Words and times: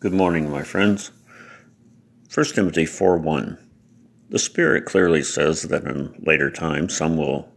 Good 0.00 0.12
morning, 0.12 0.48
my 0.48 0.62
friends. 0.62 1.10
1 2.32 2.46
Timothy 2.54 2.86
4 2.86 3.18
1. 3.18 3.58
The 4.28 4.38
Spirit 4.38 4.84
clearly 4.84 5.24
says 5.24 5.62
that 5.62 5.82
in 5.82 6.14
later 6.24 6.52
times 6.52 6.96
some 6.96 7.16
will 7.16 7.48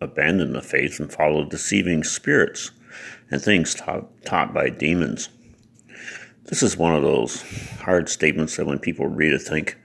abandon 0.00 0.54
the 0.54 0.62
faith 0.62 0.98
and 0.98 1.12
follow 1.12 1.44
deceiving 1.44 2.02
spirits 2.02 2.70
and 3.30 3.42
things 3.42 3.74
taught, 3.74 4.24
taught 4.24 4.54
by 4.54 4.70
demons. 4.70 5.28
This 6.44 6.62
is 6.62 6.74
one 6.74 6.94
of 6.94 7.02
those 7.02 7.42
hard 7.82 8.08
statements 8.08 8.56
that 8.56 8.66
when 8.66 8.78
people 8.78 9.06
read 9.06 9.34
it 9.34 9.42
think, 9.42 9.76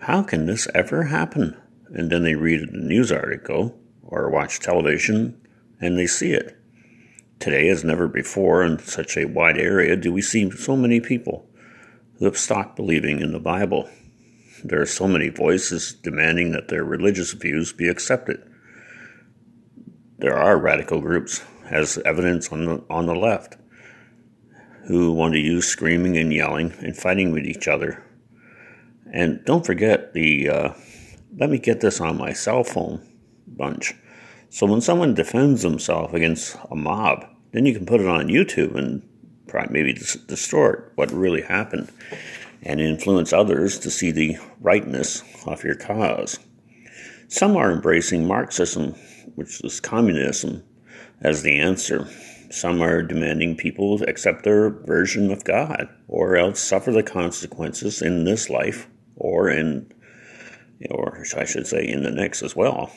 how 0.00 0.22
can 0.22 0.44
this 0.44 0.68
ever 0.74 1.04
happen? 1.04 1.56
And 1.86 2.12
then 2.12 2.24
they 2.24 2.34
read 2.34 2.60
a 2.60 2.76
news 2.76 3.10
article 3.10 3.74
or 4.02 4.28
watch 4.28 4.60
television 4.60 5.40
and 5.80 5.98
they 5.98 6.06
see 6.06 6.32
it. 6.32 6.57
Today, 7.40 7.68
as 7.68 7.84
never 7.84 8.08
before, 8.08 8.64
in 8.64 8.78
such 8.80 9.16
a 9.16 9.26
wide 9.26 9.58
area, 9.58 9.96
do 9.96 10.12
we 10.12 10.22
see 10.22 10.50
so 10.50 10.76
many 10.76 11.00
people 11.00 11.48
who 12.18 12.24
have 12.24 12.36
stopped 12.36 12.76
believing 12.76 13.20
in 13.20 13.32
the 13.32 13.38
Bible. 13.38 13.88
There 14.64 14.80
are 14.80 14.86
so 14.86 15.06
many 15.06 15.28
voices 15.28 15.94
demanding 15.94 16.50
that 16.52 16.68
their 16.68 16.84
religious 16.84 17.32
views 17.32 17.72
be 17.72 17.88
accepted. 17.88 18.42
There 20.18 20.36
are 20.36 20.58
radical 20.58 21.00
groups, 21.00 21.44
as 21.70 21.98
evidence 21.98 22.50
on 22.50 22.64
the, 22.64 22.84
on 22.90 23.06
the 23.06 23.14
left, 23.14 23.56
who 24.88 25.12
want 25.12 25.34
to 25.34 25.40
use 25.40 25.66
screaming 25.66 26.16
and 26.16 26.32
yelling 26.32 26.72
and 26.80 26.96
fighting 26.96 27.30
with 27.30 27.44
each 27.44 27.68
other. 27.68 28.04
And 29.12 29.44
don't 29.44 29.64
forget 29.64 30.12
the 30.12 30.48
uh, 30.48 30.72
let 31.36 31.50
me 31.50 31.58
get 31.58 31.80
this 31.80 32.00
on 32.00 32.18
my 32.18 32.32
cell 32.32 32.64
phone 32.64 33.06
bunch. 33.46 33.94
So 34.50 34.66
when 34.66 34.80
someone 34.80 35.14
defends 35.14 35.62
themselves 35.62 36.14
against 36.14 36.56
a 36.70 36.74
mob, 36.74 37.26
then 37.52 37.66
you 37.66 37.74
can 37.74 37.86
put 37.86 38.00
it 38.00 38.08
on 38.08 38.28
YouTube 38.28 38.74
and 38.76 39.02
maybe 39.70 39.92
distort 39.92 40.92
what 40.94 41.10
really 41.10 41.42
happened 41.42 41.90
and 42.62 42.80
influence 42.80 43.32
others 43.32 43.78
to 43.78 43.90
see 43.90 44.10
the 44.10 44.36
rightness 44.60 45.22
of 45.46 45.64
your 45.64 45.74
cause. 45.74 46.38
Some 47.28 47.56
are 47.56 47.70
embracing 47.70 48.26
Marxism, 48.26 48.94
which 49.34 49.62
is 49.62 49.80
communism, 49.80 50.64
as 51.20 51.42
the 51.42 51.58
answer. 51.58 52.08
Some 52.50 52.82
are 52.82 53.02
demanding 53.02 53.56
people 53.56 54.02
accept 54.02 54.44
their 54.44 54.70
version 54.70 55.30
of 55.30 55.44
God, 55.44 55.88
or 56.08 56.36
else 56.36 56.60
suffer 56.60 56.90
the 56.90 57.02
consequences 57.02 58.00
in 58.00 58.24
this 58.24 58.48
life, 58.48 58.88
or 59.16 59.50
in, 59.50 59.92
or 60.90 61.22
I 61.36 61.44
should 61.44 61.66
say, 61.66 61.86
in 61.86 62.02
the 62.02 62.10
next 62.10 62.42
as 62.42 62.56
well. 62.56 62.90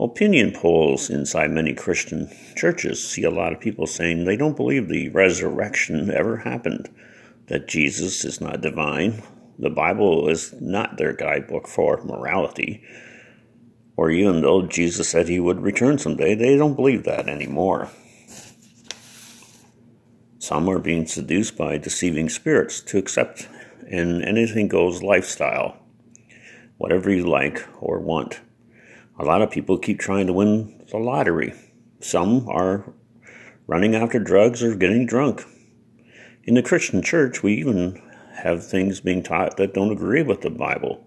Opinion 0.00 0.52
polls 0.52 1.10
inside 1.10 1.50
many 1.50 1.74
Christian 1.74 2.30
churches 2.54 3.04
see 3.04 3.24
a 3.24 3.30
lot 3.30 3.52
of 3.52 3.58
people 3.58 3.84
saying 3.84 4.24
they 4.24 4.36
don't 4.36 4.56
believe 4.56 4.88
the 4.88 5.08
resurrection 5.08 6.08
ever 6.08 6.36
happened, 6.36 6.88
that 7.48 7.66
Jesus 7.66 8.24
is 8.24 8.40
not 8.40 8.60
divine, 8.60 9.24
the 9.58 9.70
Bible 9.70 10.28
is 10.28 10.54
not 10.60 10.98
their 10.98 11.12
guidebook 11.12 11.66
for 11.66 12.00
morality, 12.04 12.80
or 13.96 14.08
even 14.12 14.42
though 14.42 14.68
Jesus 14.68 15.08
said 15.08 15.26
he 15.26 15.40
would 15.40 15.62
return 15.62 15.98
someday, 15.98 16.36
they 16.36 16.56
don't 16.56 16.76
believe 16.76 17.02
that 17.02 17.28
anymore. 17.28 17.90
Some 20.38 20.70
are 20.70 20.78
being 20.78 21.06
seduced 21.06 21.56
by 21.56 21.76
deceiving 21.76 22.28
spirits 22.28 22.80
to 22.82 22.98
accept 22.98 23.48
an 23.88 24.22
anything 24.22 24.68
goes 24.68 25.02
lifestyle, 25.02 25.76
whatever 26.76 27.10
you 27.10 27.26
like 27.26 27.66
or 27.80 27.98
want. 27.98 28.40
A 29.20 29.24
lot 29.24 29.42
of 29.42 29.50
people 29.50 29.78
keep 29.78 29.98
trying 29.98 30.28
to 30.28 30.32
win 30.32 30.84
the 30.92 30.98
lottery. 30.98 31.52
Some 32.00 32.48
are 32.48 32.92
running 33.66 33.96
after 33.96 34.20
drugs 34.20 34.62
or 34.62 34.76
getting 34.76 35.06
drunk. 35.06 35.44
In 36.44 36.54
the 36.54 36.62
Christian 36.62 37.02
church, 37.02 37.42
we 37.42 37.54
even 37.54 38.00
have 38.34 38.64
things 38.64 39.00
being 39.00 39.24
taught 39.24 39.56
that 39.56 39.74
don't 39.74 39.90
agree 39.90 40.22
with 40.22 40.42
the 40.42 40.50
Bible. 40.50 41.04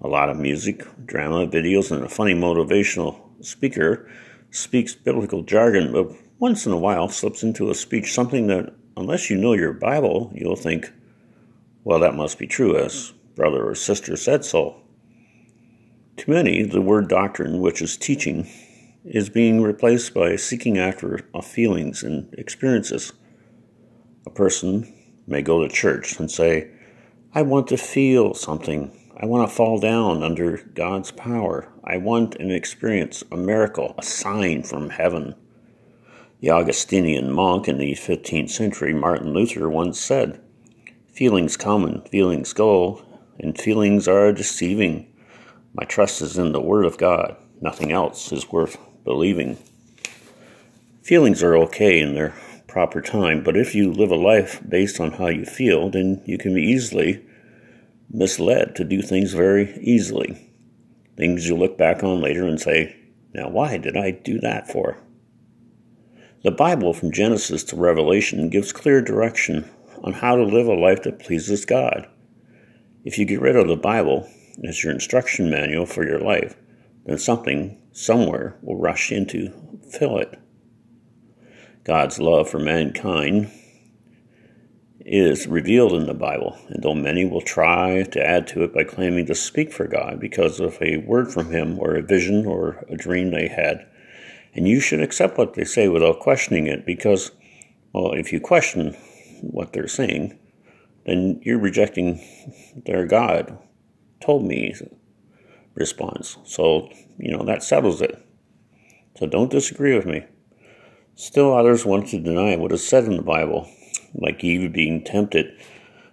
A 0.00 0.06
lot 0.06 0.30
of 0.30 0.36
music, 0.36 0.86
drama, 1.06 1.48
videos, 1.48 1.90
and 1.90 2.04
a 2.04 2.08
funny 2.08 2.34
motivational 2.34 3.20
speaker 3.44 4.08
speaks 4.50 4.94
biblical 4.94 5.42
jargon, 5.42 5.92
but 5.92 6.12
once 6.38 6.66
in 6.66 6.72
a 6.72 6.78
while 6.78 7.08
slips 7.08 7.42
into 7.42 7.68
a 7.68 7.74
speech 7.74 8.12
something 8.12 8.46
that, 8.46 8.72
unless 8.96 9.28
you 9.28 9.36
know 9.36 9.54
your 9.54 9.72
Bible, 9.72 10.30
you'll 10.36 10.54
think, 10.54 10.92
well, 11.82 11.98
that 11.98 12.14
must 12.14 12.38
be 12.38 12.46
true, 12.46 12.76
as 12.76 13.12
brother 13.34 13.68
or 13.68 13.74
sister 13.74 14.14
said 14.14 14.44
so. 14.44 14.83
To 16.18 16.30
many, 16.30 16.62
the 16.62 16.80
word 16.80 17.08
doctrine, 17.08 17.60
which 17.60 17.82
is 17.82 17.96
teaching, 17.96 18.48
is 19.04 19.28
being 19.28 19.62
replaced 19.62 20.14
by 20.14 20.36
seeking 20.36 20.78
after 20.78 21.28
feelings 21.42 22.02
and 22.02 22.32
experiences. 22.38 23.12
A 24.24 24.30
person 24.30 24.92
may 25.26 25.42
go 25.42 25.66
to 25.66 25.74
church 25.74 26.18
and 26.18 26.30
say, 26.30 26.70
I 27.34 27.42
want 27.42 27.66
to 27.68 27.76
feel 27.76 28.32
something. 28.32 28.96
I 29.16 29.26
want 29.26 29.48
to 29.48 29.54
fall 29.54 29.80
down 29.80 30.22
under 30.22 30.58
God's 30.74 31.10
power. 31.10 31.68
I 31.82 31.96
want 31.96 32.36
an 32.36 32.52
experience, 32.52 33.24
a 33.32 33.36
miracle, 33.36 33.94
a 33.98 34.02
sign 34.02 34.62
from 34.62 34.90
heaven. 34.90 35.34
The 36.40 36.50
Augustinian 36.50 37.32
monk 37.32 37.66
in 37.66 37.78
the 37.78 37.94
15th 37.94 38.50
century, 38.50 38.94
Martin 38.94 39.32
Luther, 39.32 39.68
once 39.68 39.98
said, 39.98 40.40
Feelings 41.12 41.56
come 41.56 41.84
and 41.84 42.08
feelings 42.08 42.52
go, 42.52 43.04
and 43.38 43.58
feelings 43.58 44.06
are 44.06 44.32
deceiving. 44.32 45.08
My 45.74 45.84
trust 45.84 46.22
is 46.22 46.38
in 46.38 46.52
the 46.52 46.60
Word 46.60 46.84
of 46.84 46.98
God. 46.98 47.36
Nothing 47.60 47.90
else 47.90 48.30
is 48.30 48.52
worth 48.52 48.78
believing. 49.04 49.58
Feelings 51.02 51.42
are 51.42 51.56
okay 51.56 52.00
in 52.00 52.14
their 52.14 52.32
proper 52.68 53.00
time, 53.00 53.42
but 53.42 53.56
if 53.56 53.74
you 53.74 53.92
live 53.92 54.12
a 54.12 54.16
life 54.16 54.60
based 54.68 55.00
on 55.00 55.12
how 55.12 55.26
you 55.26 55.44
feel, 55.44 55.90
then 55.90 56.22
you 56.26 56.38
can 56.38 56.54
be 56.54 56.62
easily 56.62 57.24
misled 58.08 58.76
to 58.76 58.84
do 58.84 59.02
things 59.02 59.32
very 59.32 59.76
easily. 59.80 60.50
Things 61.16 61.48
you 61.48 61.56
look 61.56 61.76
back 61.76 62.04
on 62.04 62.20
later 62.20 62.46
and 62.46 62.60
say, 62.60 62.94
now 63.32 63.48
why 63.48 63.76
did 63.76 63.96
I 63.96 64.12
do 64.12 64.38
that 64.40 64.70
for? 64.70 64.98
The 66.44 66.52
Bible, 66.52 66.92
from 66.92 67.10
Genesis 67.10 67.64
to 67.64 67.76
Revelation, 67.76 68.48
gives 68.48 68.72
clear 68.72 69.00
direction 69.00 69.68
on 70.02 70.12
how 70.12 70.36
to 70.36 70.44
live 70.44 70.68
a 70.68 70.74
life 70.74 71.02
that 71.02 71.18
pleases 71.18 71.64
God. 71.64 72.08
If 73.04 73.18
you 73.18 73.24
get 73.24 73.40
rid 73.40 73.56
of 73.56 73.66
the 73.66 73.76
Bible, 73.76 74.28
as 74.62 74.84
your 74.84 74.92
instruction 74.92 75.50
manual 75.50 75.86
for 75.86 76.06
your 76.06 76.20
life, 76.20 76.56
then 77.06 77.18
something 77.18 77.80
somewhere 77.92 78.56
will 78.62 78.76
rush 78.76 79.10
in 79.10 79.26
to 79.26 79.52
fill 79.90 80.18
it. 80.18 80.38
God's 81.84 82.18
love 82.18 82.48
for 82.48 82.58
mankind 82.58 83.50
is 85.00 85.46
revealed 85.46 85.92
in 85.92 86.06
the 86.06 86.14
Bible, 86.14 86.58
and 86.68 86.82
though 86.82 86.94
many 86.94 87.26
will 87.26 87.42
try 87.42 88.04
to 88.04 88.26
add 88.26 88.46
to 88.48 88.62
it 88.62 88.72
by 88.72 88.84
claiming 88.84 89.26
to 89.26 89.34
speak 89.34 89.70
for 89.70 89.86
God 89.86 90.18
because 90.18 90.60
of 90.60 90.78
a 90.80 90.98
word 90.98 91.30
from 91.30 91.50
Him 91.50 91.78
or 91.78 91.94
a 91.94 92.02
vision 92.02 92.46
or 92.46 92.84
a 92.88 92.96
dream 92.96 93.30
they 93.30 93.48
had, 93.48 93.86
and 94.54 94.66
you 94.66 94.80
should 94.80 95.02
accept 95.02 95.36
what 95.36 95.54
they 95.54 95.64
say 95.64 95.88
without 95.88 96.20
questioning 96.20 96.66
it 96.66 96.86
because, 96.86 97.32
well, 97.92 98.12
if 98.12 98.32
you 98.32 98.40
question 98.40 98.94
what 99.42 99.74
they're 99.74 99.88
saying, 99.88 100.38
then 101.04 101.38
you're 101.42 101.58
rejecting 101.58 102.24
their 102.86 103.04
God 103.04 103.58
told 104.24 104.44
me 104.44 104.74
response. 105.74 106.38
So, 106.44 106.88
you 107.18 107.36
know, 107.36 107.44
that 107.44 107.62
settles 107.62 108.00
it. 108.00 108.20
So 109.18 109.26
don't 109.26 109.50
disagree 109.50 109.94
with 109.94 110.06
me. 110.06 110.24
Still, 111.14 111.54
others 111.54 111.84
want 111.84 112.08
to 112.08 112.18
deny 112.18 112.56
what 112.56 112.72
is 112.72 112.86
said 112.86 113.04
in 113.04 113.16
the 113.16 113.22
Bible, 113.22 113.68
like 114.14 114.42
Eve 114.42 114.72
being 114.72 115.04
tempted 115.04 115.46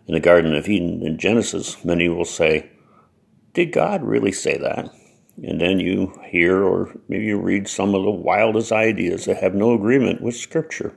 in 0.08 0.14
the 0.14 0.20
Garden 0.20 0.56
of 0.56 0.68
Eden 0.68 1.02
in 1.06 1.18
Genesis. 1.18 1.84
Many 1.84 2.08
will 2.10 2.26
say, 2.26 2.70
Did 3.54 3.72
God 3.72 4.04
really 4.04 4.32
say 4.32 4.58
that? 4.58 4.92
And 5.44 5.60
then 5.60 5.80
you 5.80 6.20
hear 6.26 6.64
or 6.64 6.96
maybe 7.08 7.26
you 7.26 7.40
read 7.40 7.68
some 7.68 7.96
of 7.96 8.04
the 8.04 8.12
wildest 8.12 8.72
ideas 8.72 9.26
that 9.26 9.38
have 9.38 9.56
no 9.56 9.74
agreement 9.74 10.22
with 10.22 10.36
Scripture. 10.36 10.94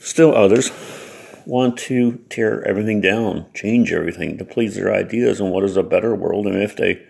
Still, 0.00 0.34
others 0.34 0.70
want 1.50 1.76
to 1.76 2.24
tear 2.28 2.64
everything 2.64 3.00
down, 3.00 3.44
change 3.52 3.92
everything 3.92 4.38
to 4.38 4.44
please 4.44 4.76
their 4.76 4.94
ideas 4.94 5.40
on 5.40 5.50
what 5.50 5.64
is 5.64 5.76
a 5.76 5.82
better 5.82 6.14
world, 6.14 6.46
and 6.46 6.62
if 6.62 6.76
they 6.76 7.04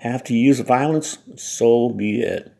have 0.00 0.22
to 0.22 0.34
use 0.34 0.60
violence, 0.60 1.16
so 1.36 1.88
be 1.88 2.20
it. 2.20 2.52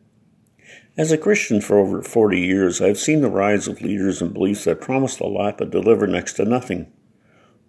As 0.97 1.13
a 1.13 1.19
Christian 1.19 1.61
for 1.61 1.79
over 1.79 2.03
40 2.03 2.41
years, 2.41 2.81
I've 2.81 2.99
seen 2.99 3.21
the 3.21 3.29
rise 3.29 3.69
of 3.69 3.83
leaders 3.83 4.23
and 4.23 4.33
beliefs 4.33 4.65
that 4.65 4.81
promised 4.81 5.21
a 5.21 5.27
lot 5.27 5.59
but 5.59 5.71
deliver 5.71 6.07
next 6.07 6.33
to 6.35 6.47
nothing. 6.47 6.91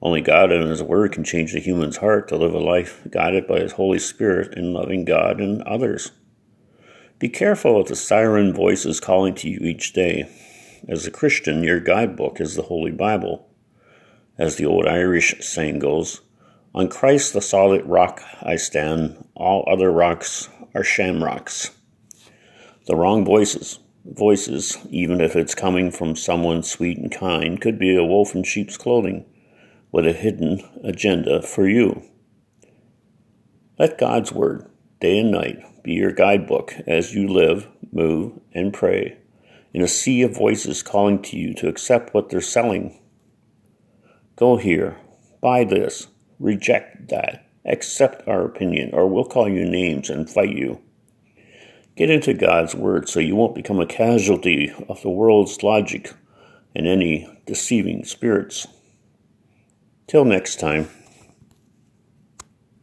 Only 0.02 0.22
God 0.22 0.54
and 0.54 0.70
His 0.70 0.82
Word 0.82 1.12
can 1.12 1.26
change 1.26 1.52
the 1.52 1.60
human's 1.60 1.98
heart 1.98 2.30
to 2.30 2.38
live 2.38 2.54
a 2.54 2.60
life 2.60 3.06
guided 3.12 3.46
by 3.46 3.60
His 3.60 3.74
Holy 3.74 4.00
Spirit 4.00 4.58
in 4.58 4.72
loving 4.72 5.04
God 5.04 5.42
and 5.42 5.62
others. 5.64 6.12
Be 7.20 7.28
careful 7.28 7.78
of 7.78 7.90
the 7.90 7.98
siren 7.98 8.54
voices 8.54 9.02
calling 9.02 9.36
to 9.36 9.50
you 9.50 9.60
each 9.60 9.92
day. 9.92 10.30
As 10.88 11.06
a 11.06 11.12
Christian, 11.12 11.62
your 11.62 11.82
guidebook 11.82 12.40
is 12.40 12.56
the 12.56 12.62
Holy 12.62 12.92
Bible. 12.92 13.49
As 14.40 14.56
the 14.56 14.66
old 14.66 14.88
Irish 14.88 15.36
saying 15.42 15.80
goes, 15.80 16.22
on 16.74 16.88
Christ 16.88 17.34
the 17.34 17.42
solid 17.42 17.86
rock 17.86 18.24
I 18.42 18.56
stand, 18.56 19.28
all 19.36 19.68
other 19.68 19.92
rocks 19.92 20.48
are 20.74 20.84
shamrocks. 20.84 21.72
The 22.88 22.96
wrong 22.96 23.26
voices, 23.26 23.80
voices, 24.06 24.78
even 24.90 25.20
if 25.20 25.36
it's 25.36 25.54
coming 25.54 25.92
from 25.92 26.16
someone 26.16 26.64
sweet 26.64 26.98
and 26.98 27.12
kind, 27.12 27.60
could 27.60 27.78
be 27.78 27.98
a 27.98 28.06
wolf 28.06 28.34
in 28.34 28.44
sheep's 28.44 28.78
clothing 28.78 29.26
with 29.92 30.08
a 30.08 30.14
hidden 30.14 30.62
agenda 30.86 31.42
for 31.42 31.68
you. 31.68 32.02
Let 33.78 33.98
God's 33.98 34.32
Word, 34.32 34.70
day 35.02 35.20
and 35.20 35.32
night, 35.32 35.84
be 35.84 35.94
your 35.94 36.14
guidebook 36.14 36.76
as 36.88 37.14
you 37.14 37.28
live, 37.28 37.68
move, 37.92 38.40
and 38.54 38.74
pray 38.74 39.18
in 39.74 39.82
a 39.82 39.88
sea 39.88 40.22
of 40.22 40.36
voices 40.36 40.82
calling 40.82 41.22
to 41.24 41.38
you 41.38 41.54
to 41.56 41.68
accept 41.68 42.14
what 42.14 42.30
they're 42.30 42.42
selling. 42.42 43.00
Go 44.40 44.56
here, 44.56 44.96
buy 45.42 45.66
this, 45.66 46.08
reject 46.40 47.10
that, 47.10 47.46
accept 47.66 48.26
our 48.26 48.46
opinion, 48.46 48.92
or 48.94 49.06
we'll 49.06 49.26
call 49.26 49.50
you 49.50 49.70
names 49.70 50.10
and 50.10 50.30
fight 50.30 50.56
you. 50.56 50.80
Get 51.98 52.10
into 52.10 52.34
God's 52.34 52.74
Word 52.74 53.10
so 53.10 53.20
you 53.20 53.36
won't 53.36 53.54
become 53.54 53.82
a 53.82 53.86
casualty 53.86 54.74
of 54.88 55.02
the 55.02 55.10
world's 55.10 55.62
logic 55.62 56.14
and 56.74 56.88
any 56.88 57.28
deceiving 57.46 58.06
spirits. 58.06 58.66
Till 60.08 60.24
next 60.24 60.58
time. 60.58 60.88